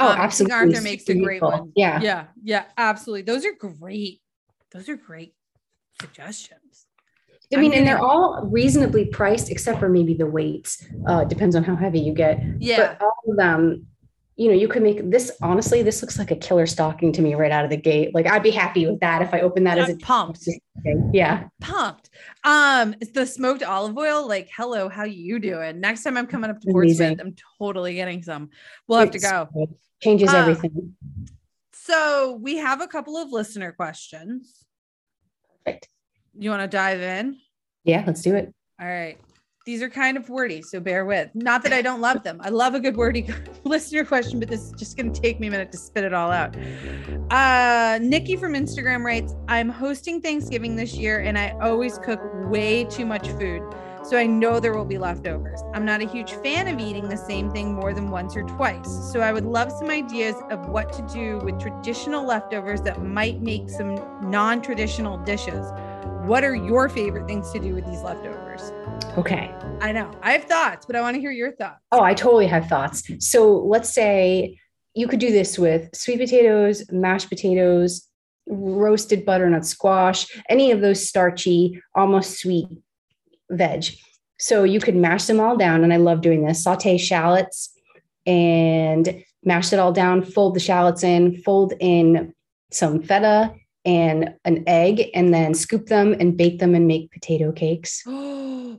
[0.00, 0.54] Oh, Um, King absolutely.
[0.54, 1.72] Arthur makes a great one.
[1.76, 2.00] Yeah.
[2.00, 3.22] Yeah, yeah, absolutely.
[3.22, 4.20] Those are great.
[4.72, 5.34] Those are great
[6.00, 6.86] suggestions.
[7.54, 10.84] I mean, and they're all reasonably priced, except for maybe the weights.
[11.06, 12.40] Uh, depends on how heavy you get.
[12.58, 12.76] Yeah.
[12.98, 13.86] But all of them,
[14.36, 15.32] you know, you could make this.
[15.40, 18.14] Honestly, this looks like a killer stocking to me right out of the gate.
[18.14, 20.46] Like I'd be happy with that if I opened that as a I'm pumped.
[21.12, 21.48] Yeah.
[21.62, 22.10] Pumped.
[22.44, 25.80] Um, the smoked olive oil, like, hello, how you doing?
[25.80, 26.70] Next time I'm coming up to.
[26.70, 28.50] Portsmouth, I'm totally getting some.
[28.86, 29.48] We'll have to go.
[29.54, 29.74] good.
[30.02, 30.42] Changes Ah.
[30.42, 30.94] everything.
[31.88, 34.66] So we have a couple of listener questions.
[35.64, 35.88] Perfect.
[36.38, 37.38] You want to dive in?
[37.84, 38.52] Yeah, let's do it.
[38.78, 39.16] All right.
[39.64, 41.30] These are kind of wordy, so bear with.
[41.34, 42.40] Not that I don't love them.
[42.42, 43.26] I love a good wordy
[43.64, 46.12] listener question, but this is just going to take me a minute to spit it
[46.12, 46.54] all out.
[47.30, 52.20] Uh, Nikki from Instagram writes I'm hosting Thanksgiving this year, and I always cook
[52.50, 53.62] way too much food.
[54.08, 55.62] So I know there will be leftovers.
[55.74, 58.88] I'm not a huge fan of eating the same thing more than once or twice.
[59.12, 63.42] So I would love some ideas of what to do with traditional leftovers that might
[63.42, 65.62] make some non traditional dishes.
[66.24, 68.72] What are your favorite things to do with these leftovers?
[69.18, 69.54] Okay.
[69.82, 71.82] I know I have thoughts, but I want to hear your thoughts.
[71.92, 73.02] Oh, I totally have thoughts.
[73.18, 74.58] So let's say
[74.94, 78.08] you could do this with sweet potatoes, mashed potatoes,
[78.46, 82.68] roasted butternut squash, any of those starchy, almost sweet
[83.50, 83.86] veg.
[84.38, 86.62] So you could mash them all down, and I love doing this.
[86.62, 87.76] Saute shallots
[88.26, 90.22] and mash it all down.
[90.22, 91.42] Fold the shallots in.
[91.42, 92.34] Fold in
[92.70, 97.50] some feta and an egg, and then scoop them and bake them and make potato
[97.52, 98.04] cakes.
[98.08, 98.78] Ooh.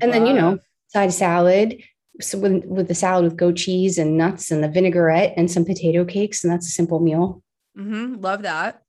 [0.00, 0.58] And then, you know.
[0.88, 1.82] Side salad.
[2.20, 5.64] So with, with the salad with goat cheese and nuts and the vinaigrette and some
[5.64, 7.42] potato cakes, and that's a simple meal.
[7.76, 8.82] Mhm, love that.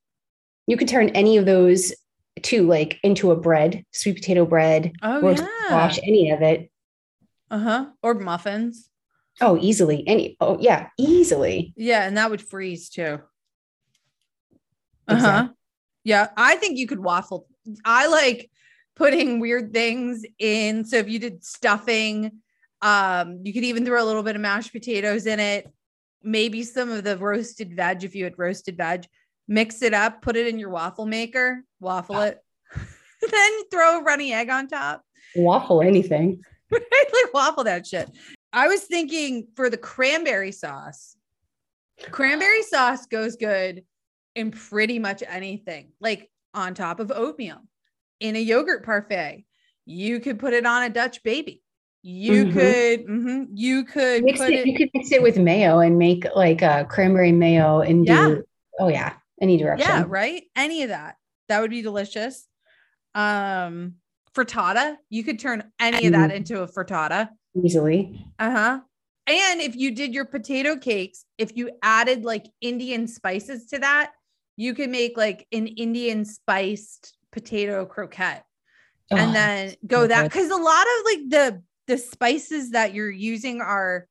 [0.68, 1.92] You could turn any of those
[2.42, 5.46] too, like into a bread, sweet potato bread, Oh or yeah.
[5.66, 6.70] squash, any of it.
[7.50, 7.86] Uh-huh.
[8.02, 8.90] Or muffins.
[9.40, 10.02] Oh, easily.
[10.06, 11.72] Any, oh, yeah, easily.
[11.76, 13.20] Yeah, and that would freeze too.
[15.08, 15.14] Uh-huh.
[15.14, 15.54] Exactly.
[16.04, 17.46] Yeah, I think you could waffle.
[17.84, 18.50] I like
[18.94, 20.84] putting weird things in.
[20.84, 22.32] So if you did stuffing,
[22.80, 25.70] um, you could even throw a little bit of mashed potatoes in it,
[26.22, 29.06] maybe some of the roasted veg if you had roasted veg.
[29.48, 32.38] Mix it up, put it in your waffle maker, waffle it,
[33.30, 35.02] then throw a runny egg on top.
[35.36, 36.40] Waffle anything.
[36.70, 38.08] like waffle that shit.
[38.52, 41.16] I was thinking for the cranberry sauce,
[42.10, 43.84] cranberry sauce goes good
[44.34, 47.58] in pretty much anything, like on top of oatmeal
[48.20, 49.44] in a yogurt parfait.
[49.84, 51.62] You could put it on a Dutch baby.
[52.02, 52.52] You Mhm.
[52.52, 55.98] could, mhm, you could Mix put it, it, you could mix it with mayo and
[55.98, 58.42] make like a cranberry mayo and do,
[58.80, 59.86] oh, yeah, any direction.
[59.88, 60.44] yeah, right?
[60.54, 61.16] Any of that.
[61.48, 62.46] That would be delicious.
[63.14, 63.94] Um,
[64.34, 66.34] frittata, you could turn any of that Mm.
[66.36, 67.30] into a frittata.
[67.62, 68.26] Easily.
[68.38, 68.80] Uh-huh.
[69.28, 74.12] And if you did your potato cakes, if you added like Indian spices to that,
[74.56, 78.44] you could make like an Indian spiced potato croquette
[79.10, 83.10] Oh, and then go that because a lot of like the the spices that you're
[83.10, 84.08] using are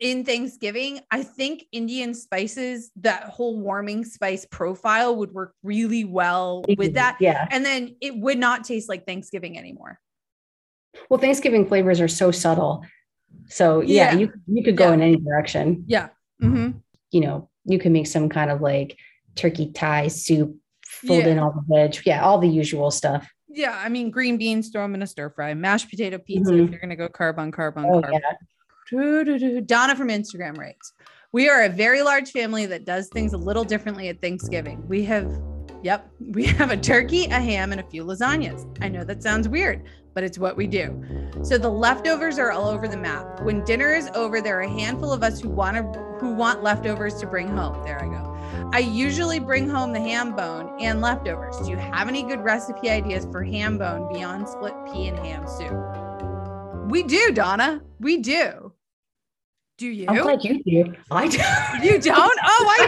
[0.00, 1.00] in Thanksgiving.
[1.10, 7.16] I think Indian spices, that whole warming spice profile would work really well with that.
[7.20, 7.46] Yeah.
[7.50, 9.98] And then it would not taste like Thanksgiving anymore.
[11.10, 12.84] Well, Thanksgiving flavors are so subtle.
[13.46, 14.18] So yeah, Yeah.
[14.18, 14.94] you you could go Yeah.
[14.94, 15.84] in any direction.
[15.86, 16.08] Yeah.
[16.40, 16.70] hmm
[17.10, 18.96] You know, you can make some kind of like
[19.34, 20.56] turkey thigh soup,
[20.86, 21.28] fold Yeah.
[21.28, 21.98] in all the veg.
[22.06, 23.28] Yeah, all the usual stuff.
[23.48, 26.64] Yeah, I mean green beans, throw them in a stir fry, mashed potato pizza Mhm.
[26.64, 28.20] if you're gonna go carb on carb on Oh carb.
[28.90, 30.92] Donna from Instagram writes,
[31.32, 34.86] "We are a very large family that does things a little differently at Thanksgiving.
[34.88, 35.30] We have,
[35.82, 38.66] yep, we have a turkey, a ham, and a few lasagnas.
[38.80, 39.82] I know that sounds weird,
[40.14, 41.02] but it's what we do.
[41.42, 43.42] So the leftovers are all over the map.
[43.42, 45.82] When dinner is over, there are a handful of us who want to
[46.18, 47.84] who want leftovers to bring home.
[47.84, 48.28] There I go."
[48.72, 51.56] I usually bring home the ham bone and leftovers.
[51.58, 55.46] Do you have any good recipe ideas for ham bone beyond split pea and ham
[55.46, 56.90] soup?
[56.90, 57.82] We do, Donna.
[58.00, 58.67] We do.
[59.78, 60.06] Do you?
[60.08, 60.92] I'm glad you do.
[61.10, 61.38] I do.
[61.86, 62.38] You don't?
[62.44, 62.86] Oh, I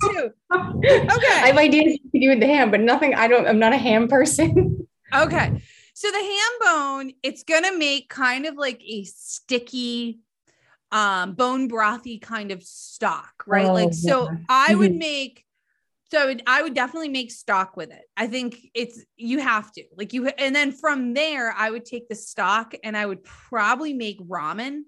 [0.00, 0.30] totally
[0.80, 1.14] do.
[1.16, 1.40] Okay.
[1.42, 3.14] I have ideas you to do with the ham, but nothing.
[3.16, 3.46] I don't.
[3.48, 4.86] I'm not a ham person.
[5.12, 5.60] Okay.
[5.94, 10.20] So the ham bone, it's gonna make kind of like a sticky,
[10.92, 13.66] um, bone brothy kind of stock, right?
[13.66, 14.28] Oh, like so.
[14.48, 14.98] I would Mhm.
[14.98, 15.44] make
[16.12, 18.02] so I would, I would definitely make stock with it.
[18.16, 22.08] I think it's you have to like you and then from there I would take
[22.08, 24.82] the stock and I would probably make ramen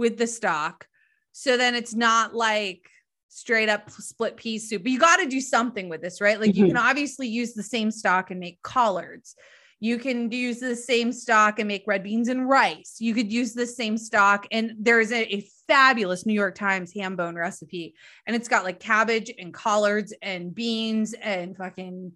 [0.00, 0.88] with the stock.
[1.32, 2.88] So then it's not like
[3.28, 4.82] straight up split pea soup.
[4.82, 6.40] But you got to do something with this, right?
[6.40, 6.68] Like you Mhm.
[6.68, 9.36] can obviously use the same stock and make collards.
[9.78, 12.96] You can use the same stock and make red beans and rice.
[12.98, 14.46] You could use the same stock.
[14.50, 17.94] And there's a, a fabulous New York Times ham bone recipe.
[18.26, 22.12] And it's got like cabbage and collards and beans and fucking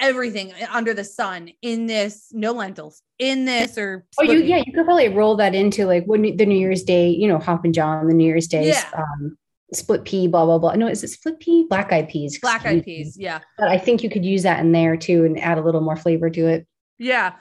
[0.00, 4.72] everything under the sun in this, no lentils in this or Oh, you yeah, you
[4.72, 8.06] could probably roll that into like when the New Year's Day, you know, Hoppin' John,
[8.08, 8.84] the New Year's Day, Yeah.
[8.96, 9.36] um,
[9.74, 10.74] split pea, blah blah blah.
[10.74, 11.66] No, is it split pea?
[11.68, 12.38] Black eyed peas.
[12.40, 13.16] black eyed peas.
[13.18, 13.40] Yeah.
[13.58, 15.96] But I think you could use that in there too and add a little more
[15.96, 16.66] flavor to it.
[16.98, 17.34] Yeah.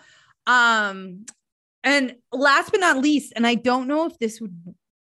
[0.45, 1.25] Um,
[1.83, 4.55] and last but not least, and I don't know if this would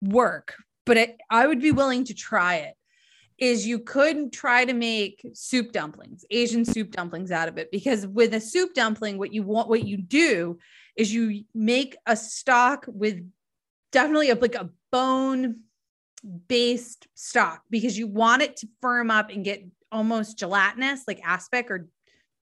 [0.03, 0.55] work,
[0.87, 2.75] but it, I would be willing to try it.
[3.41, 8.07] Is you could try to make soup dumplings, Asian soup dumplings out of it, because
[8.07, 10.59] with a soup dumpling, what you want, what you do
[10.95, 13.27] is you make a stock with
[13.93, 15.61] definitely a, like a bone
[16.49, 21.71] based stock because you want it to firm up and get almost gelatinous, like aspic
[21.71, 21.89] or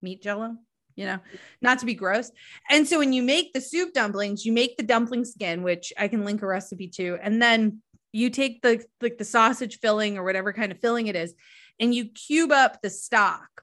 [0.02, 0.56] meat jello,
[0.96, 1.20] you know,
[1.62, 2.32] not to be gross.
[2.68, 6.08] And so when you make the soup dumplings, you make the dumpling skin, which I
[6.08, 7.82] can link a recipe to, and then
[8.12, 11.34] you take the like the sausage filling or whatever kind of filling it is,
[11.78, 13.62] and you cube up the stock.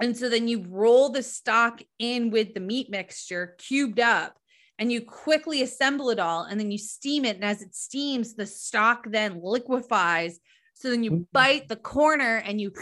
[0.00, 4.38] And so then you roll the stock in with the meat mixture cubed up
[4.78, 7.34] and you quickly assemble it all and then you steam it.
[7.34, 10.38] And as it steams, the stock then liquefies.
[10.74, 11.26] So then you Mhm.
[11.32, 12.72] bite the corner and you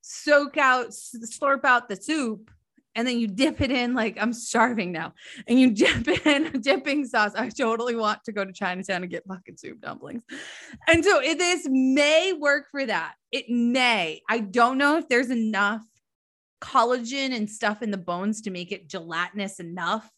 [0.00, 2.50] soak out, slurp out the soup
[2.94, 5.14] and then you dip it in like I'm starving now,
[5.46, 7.32] and you dip in dipping sauce.
[7.36, 10.22] I totally want to go to Chinatown and get fucking soup dumplings,
[10.86, 13.14] and so it, this may work for that.
[13.32, 14.22] It may.
[14.28, 15.82] I don't know if there's enough
[16.60, 20.08] collagen and stuff in the bones to make it gelatinous enough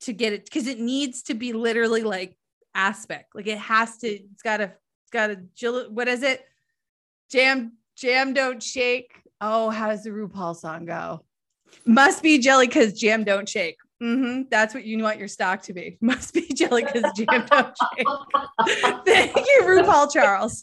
[0.00, 2.36] to get it because it needs to be literally like
[2.74, 3.26] aspic.
[3.34, 4.08] Like it has to.
[4.08, 4.72] It's got a.
[5.04, 5.88] It's got a.
[5.90, 6.44] What is it?
[7.30, 7.72] Jam.
[7.96, 9.10] Jam don't shake.
[9.40, 11.25] Oh, how does the RuPaul song go?
[11.84, 13.76] Must be jelly because jam don't shake.
[14.02, 14.42] Mm-hmm.
[14.50, 15.96] That's what you want your stock to be.
[16.02, 18.06] Must be jelly because jam don't shake.
[19.06, 20.62] Thank you, RuPaul Charles.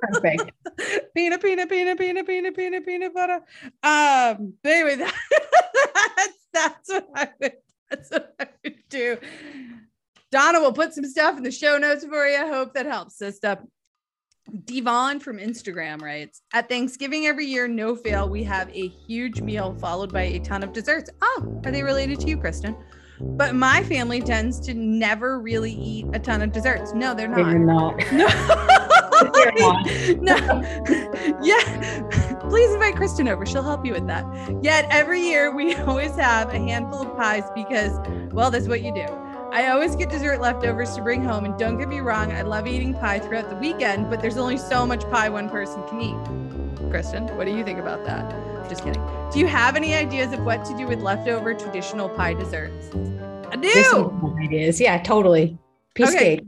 [0.00, 0.52] Perfect.
[1.14, 3.40] peanut, peanut, peanut, peanut, peanut, peanut, peanut butter.
[3.82, 7.52] Um, but anyway, that's that's what I would
[7.90, 9.18] that's what I would do.
[10.32, 12.36] Donna will put some stuff in the show notes for you.
[12.36, 13.58] I hope that helps, sister.
[14.64, 19.74] Devon from Instagram writes At Thanksgiving every year, no fail, we have a huge meal
[19.80, 21.10] followed by a ton of desserts.
[21.20, 22.76] Oh, are they related to you, Kristen?
[23.18, 26.92] But my family tends to never really eat a ton of desserts.
[26.92, 27.36] No, they're not.
[27.36, 27.96] They're not.
[28.12, 28.28] No.
[29.32, 29.86] They're not.
[30.20, 30.82] no.
[31.42, 32.38] Yeah.
[32.48, 33.44] Please invite Kristen over.
[33.46, 34.24] She'll help you with that.
[34.62, 37.98] Yet every year we always have a handful of pies because,
[38.32, 39.06] well, that's what you do.
[39.52, 41.44] I always get dessert leftovers to bring home.
[41.44, 44.58] And don't get me wrong, I love eating pie throughout the weekend, but there's only
[44.58, 46.90] so much pie one person can eat.
[46.90, 48.68] Kristen, what do you think about that?
[48.68, 49.02] Just kidding.
[49.32, 52.90] Do you have any ideas of what to do with leftover traditional pie desserts?
[53.50, 53.70] I do.
[53.84, 54.80] some ideas.
[54.80, 55.56] Yeah, totally.
[55.94, 56.36] Piece Okay.
[56.38, 56.46] cake.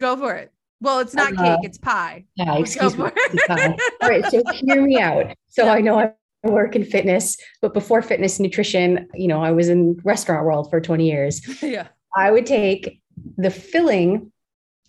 [0.00, 0.50] Go for it.
[0.80, 2.24] Well, it's not Uh, cake, it's pie.
[2.36, 3.04] Yeah, excuse me.
[3.04, 3.14] for it.
[3.34, 3.76] It's fine.
[4.02, 5.32] All right, so hear me out.
[5.48, 6.12] So I know I
[6.44, 10.80] work in fitness, but before fitness nutrition, you know, I was in restaurant world for
[10.80, 11.40] 20 years.
[11.62, 11.88] yeah.
[12.16, 13.00] I would take
[13.36, 14.32] the filling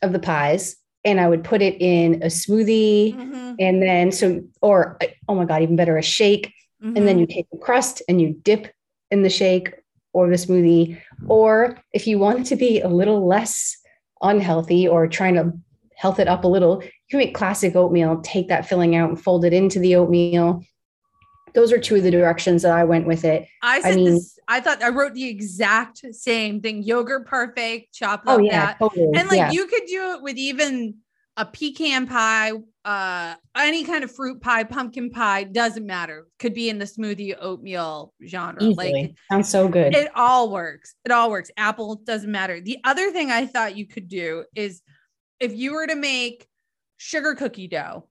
[0.01, 4.41] of the pies and I would put it in a smoothie Mhm, and then so
[4.61, 7.21] or oh my god, even better a shake and then mhm.
[7.21, 8.71] you take the crust and you dip
[9.09, 9.73] in the shake
[10.13, 13.77] or the smoothie or if you want to be a little less
[14.21, 15.51] unhealthy or trying to
[15.95, 19.21] health it up a little, you can make classic oatmeal, take that filling out and
[19.21, 20.61] fold it into the oatmeal.
[21.55, 23.47] Those are two of the directions that I went with it.
[23.63, 24.37] I said mean- this.
[24.47, 26.83] I thought I wrote the exact same thing.
[26.83, 28.79] Yogurt parfait, chop Oh up yeah, that.
[28.79, 29.09] totally.
[29.15, 29.51] And like yeah.
[29.51, 30.95] you could do it with even
[31.37, 32.51] a pecan pie,
[32.85, 36.27] uh, any kind of fruit pie, pumpkin pie, doesn't matter.
[36.39, 38.61] Could be in the smoothie oatmeal genre.
[38.63, 38.93] easily.
[38.93, 39.95] Like Sounds so good.
[39.95, 40.93] it all works.
[41.05, 41.49] It all works.
[41.57, 42.61] Apple doesn't matter.
[42.61, 44.81] The other thing I thought you could do is
[45.39, 46.47] if you were to make
[46.97, 48.07] sugar cookie dough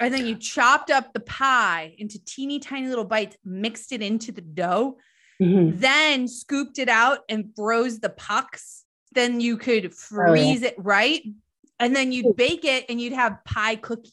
[0.00, 4.32] and then you chopped up the pie into teeny tiny little bites, mixed it into
[4.32, 4.98] the dough,
[5.40, 5.78] Mhm.
[5.80, 9.90] then scooped it out and froze the pucks, then you could Oh, yeah.
[10.32, 11.22] freeze it right.
[11.78, 14.12] And then you'd bake it and you'd have pie cookies.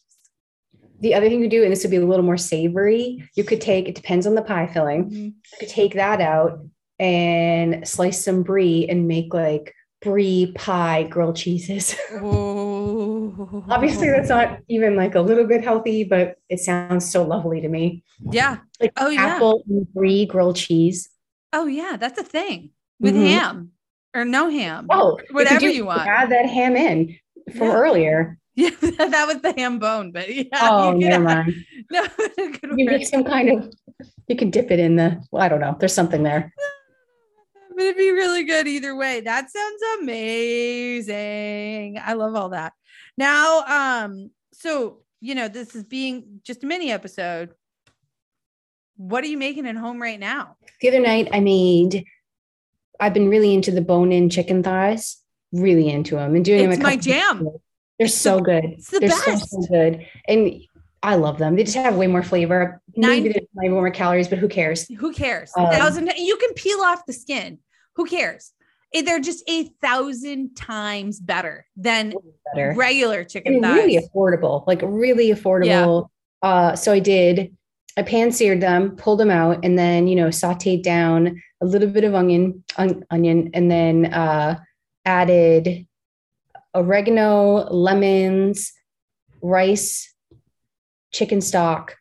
[0.99, 3.59] The other thing you do, and this would be a little more savory, you could
[3.61, 5.11] take, it depends on the pie filling.
[5.11, 6.59] You could take that out
[6.99, 11.95] and slice some brie and make like brie pie grilled cheeses.
[13.69, 17.67] Obviously, that's not even like a little bit healthy, but it sounds so lovely to
[17.67, 18.03] me.
[18.31, 18.57] yeah.
[18.79, 19.25] Like Oh, yeah.
[19.25, 21.09] apple and brie grilled cheese.
[21.53, 23.27] Oh yeah, that's a thing with Mhm.
[23.27, 23.71] ham
[24.15, 24.87] or no ham.
[24.89, 26.07] Oh, whatever do- you want.
[26.07, 27.15] Add that ham in
[27.57, 27.75] from Yeah.
[27.75, 28.37] earlier.
[28.55, 30.43] Yeah, that was the ham bone, but yeah.
[30.61, 31.55] Oh, you never mind.
[31.91, 32.05] No,
[32.77, 33.73] You make some kind of,
[34.27, 35.75] you can dip it in the, well, I don't know.
[35.79, 36.53] There's something there.
[37.75, 39.21] but it'd be really good either way.
[39.21, 41.97] That sounds amazing.
[42.03, 42.73] I love all that.
[43.17, 47.51] Now, um, so you know, this is being just a mini episode.
[48.97, 50.57] What are you making at home right now?
[50.81, 52.03] The other night I made,
[52.99, 55.17] I've been really into the bone in chicken thighs,
[55.53, 56.69] really into them and doing.
[56.69, 57.47] It's a my jam.
[57.97, 58.65] They're so good.
[58.65, 59.49] It's the They're best.
[59.49, 60.05] so, so good.
[60.27, 60.61] And
[61.01, 61.55] I love them.
[61.55, 62.81] They just have way more flavor.
[62.95, 64.87] Nine- Maybe there's maybe more calories, but who cares?
[64.87, 65.51] Who cares?
[65.57, 66.11] Um, thousand.
[66.17, 67.59] You can peel off the skin.
[67.95, 68.51] Who cares?
[68.93, 72.13] Eh, They're just a thousand times better than
[72.53, 72.73] Better.
[72.75, 73.75] regular chicken And thighs.
[73.75, 76.07] really affordable, like really affordable.
[76.41, 77.55] Uh, so I did,
[77.97, 81.87] I pan seared them, pulled them out, and then, you know, sauteed down a little
[81.89, 84.59] bit of onion, on, onion, and then uh,
[85.05, 85.87] added
[86.75, 88.73] oregano, lemons,
[89.41, 90.13] rice,
[91.11, 91.95] chicken stock,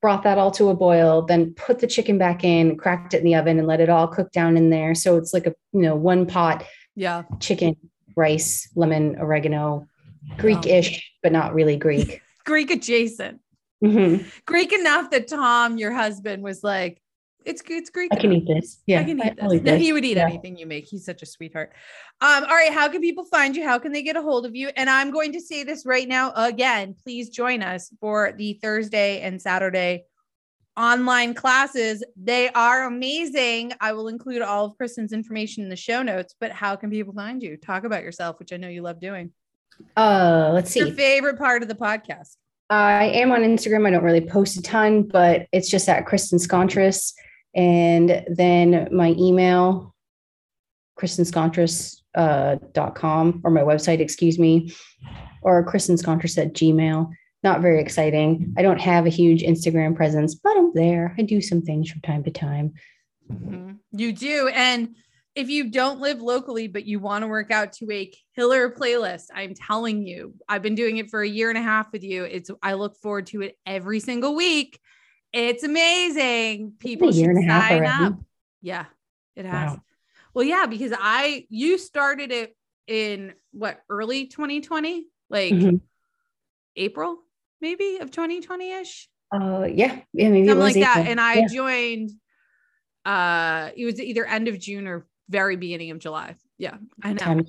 [0.00, 3.24] brought that all to a boil, then put the chicken back in, cracked it in
[3.24, 4.94] the oven, and let it all cook down in there.
[4.94, 7.24] So it's like a, you know, one pot yeah.
[7.40, 7.76] chicken,
[8.16, 9.88] rice, lemon, oregano,
[10.36, 12.22] Greek-ish, but not really Greek.
[12.44, 13.40] Greek adjacent.
[13.82, 14.24] Mhm.
[14.46, 17.00] Greek enough that Tom, your husband, was like,
[17.48, 18.82] "It's it's Greek." I can eat this.
[18.86, 19.62] Yeah, I can eat I'll this.
[19.62, 20.26] No, he would eat Yeah.
[20.26, 20.86] anything you make.
[20.86, 21.72] He's such a sweetheart.
[22.20, 23.64] Um, all right, how can people find you?
[23.64, 24.70] How can they get a hold of you?
[24.76, 26.94] And I'm going to say this right now again.
[27.02, 30.04] Please join us for the Thursday and Saturday
[30.76, 32.04] online classes.
[32.16, 33.72] They are amazing.
[33.80, 37.12] I will include all of Kristen's information in the show notes, but how can people
[37.12, 37.56] find you?
[37.56, 39.32] Talk about yourself, which I know you love doing.
[39.96, 40.80] Uh, let's see.
[40.80, 42.36] Your favorite part of the podcast?
[42.70, 43.86] I am on Instagram.
[43.86, 47.14] I don't really post a ton, but it's just at Kristen Scontris.
[47.54, 49.94] And then my email,
[50.98, 54.74] kristenscontris.com uh, dot com, or my website, excuse me,
[55.42, 57.10] or Kristen Scontris at Gmail.
[57.44, 58.54] Not very exciting.
[58.58, 61.14] I don't have a huge Instagram presence, but I'm there.
[61.16, 62.74] I do some things from time to time.
[63.32, 63.74] Mm-hmm.
[63.92, 64.48] You do.
[64.48, 64.96] And
[65.36, 69.26] if you don't live locally, but you want to work out to a killer playlist,
[69.32, 72.24] I'm telling you, I've been doing it for a year and a half with you.
[72.24, 74.80] It's I look forward to it every single week.
[75.32, 76.72] It's amazing.
[76.78, 78.14] People should sign up.
[78.62, 78.86] Yeah,
[79.36, 79.72] it has.
[79.72, 79.82] Wow.
[80.34, 82.56] Well, yeah, because I you started it
[82.86, 85.76] in what early 2020, like mm-hmm.
[86.76, 87.18] April
[87.60, 89.08] maybe of 2020 ish.
[89.32, 90.94] Uh, yeah, yeah, maybe something like April.
[90.94, 91.06] that.
[91.06, 91.46] And I yeah.
[91.48, 92.10] joined.
[93.04, 96.34] Uh, it was either end of June or very beginning of July.
[96.56, 97.42] Yeah, I know.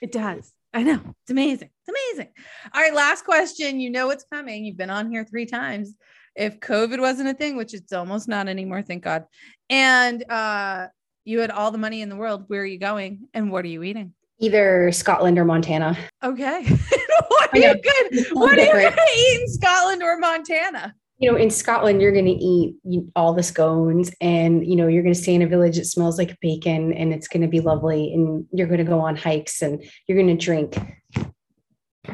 [0.00, 0.52] It does.
[0.74, 1.00] I know.
[1.22, 1.70] It's amazing.
[1.80, 2.32] It's amazing.
[2.72, 3.80] All right, last question.
[3.80, 4.64] You know what's coming.
[4.64, 5.94] You've been on here three times.
[6.38, 9.24] If COVID wasn't a thing, which it's almost not anymore, thank God.
[9.68, 10.88] And uh
[11.24, 13.68] you had all the money in the world, where are you going and what are
[13.68, 14.14] you eating?
[14.40, 15.98] Either Scotland or Montana.
[16.24, 16.64] Okay.
[17.28, 18.26] what are you good?
[18.32, 20.94] What are you gonna eat in Scotland or Montana?
[21.18, 22.76] you know, in Scotland, you're going to eat
[23.16, 26.16] all the scones and, you know, you're going to stay in a village that smells
[26.16, 28.12] like bacon and it's going to be lovely.
[28.12, 30.78] And you're going to go on hikes and you're going to drink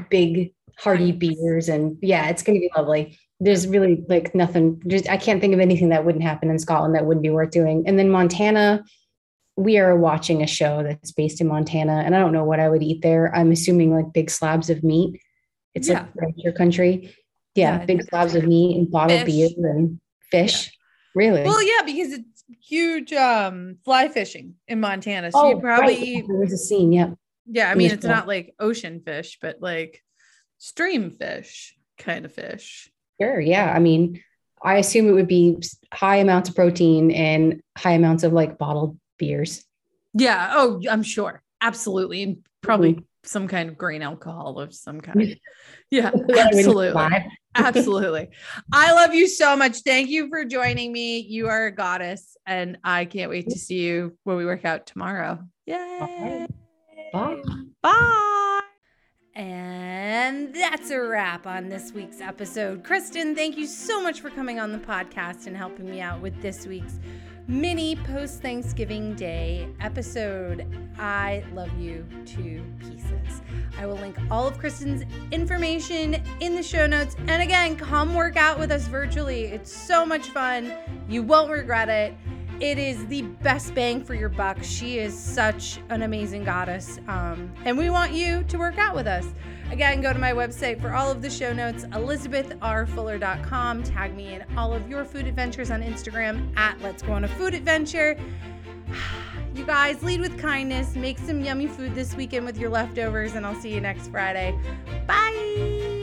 [0.08, 1.68] big, hearty beers.
[1.68, 3.18] And yeah, it's going to be lovely.
[3.40, 6.94] There's really like nothing, just, I can't think of anything that wouldn't happen in Scotland
[6.94, 7.84] that wouldn't be worth doing.
[7.86, 8.84] And then Montana,
[9.56, 12.68] we are watching a show that's based in Montana and I don't know what I
[12.68, 13.34] would eat there.
[13.34, 15.20] I'm assuming like big slabs of meat.
[15.74, 16.00] It's yeah.
[16.00, 17.14] like rancher country
[17.54, 19.54] yeah, yeah big slabs of meat and bottled fish.
[19.54, 20.66] beer and fish.
[20.66, 20.70] Yeah.
[21.14, 21.42] Really?
[21.44, 25.30] Well, yeah, because it's huge um fly fishing in Montana.
[25.30, 26.02] So oh, you probably right.
[26.02, 27.10] eat there's a scene, yeah.
[27.46, 30.02] Yeah, I mean it's not like ocean fish, but like
[30.58, 32.90] stream fish kind of fish.
[33.20, 33.72] Sure, yeah.
[33.74, 34.22] I mean,
[34.62, 35.58] I assume it would be
[35.92, 39.64] high amounts of protein and high amounts of like bottled beers.
[40.14, 40.52] Yeah.
[40.54, 41.42] Oh, I'm sure.
[41.60, 42.22] Absolutely.
[42.22, 43.04] And probably mm-hmm.
[43.24, 45.38] some kind of grain alcohol of some kind.
[45.90, 47.00] Yeah, absolutely.
[47.54, 48.28] absolutely.
[48.72, 49.78] I love you so much.
[49.82, 51.20] Thank you for joining me.
[51.20, 54.86] You are a goddess, and I can't wait to see you when we work out
[54.86, 55.38] tomorrow.
[55.66, 56.46] Yay!
[57.12, 57.42] Bye.
[57.80, 58.30] Bye.
[59.36, 62.84] And that's a wrap on this week's episode.
[62.84, 66.40] Kristen, thank you so much for coming on the podcast and helping me out with
[66.40, 67.00] this week's
[67.48, 70.64] mini post Thanksgiving Day episode.
[71.00, 73.42] I love you to pieces.
[73.76, 77.16] I will link all of Kristen's information in the show notes.
[77.26, 79.46] And again, come work out with us virtually.
[79.46, 80.72] It's so much fun.
[81.08, 82.14] You won't regret it.
[82.60, 84.58] It is the best bang for your buck.
[84.62, 87.00] She is such an amazing goddess.
[87.08, 89.26] Um, and we want you to work out with us.
[89.70, 93.82] Again, go to my website for all of the show notes, elizabethrfuller.com.
[93.82, 97.28] Tag me in all of your food adventures on Instagram at Let's Go on a
[97.28, 98.16] Food Adventure.
[99.54, 100.96] You guys, lead with kindness.
[100.96, 104.52] Make some yummy food this weekend with your leftovers, and I'll see you next Friday.
[105.06, 105.93] Bye.